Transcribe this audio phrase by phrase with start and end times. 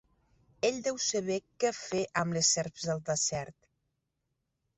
[0.69, 3.59] Ell deu saber què fer amb les serps del desert.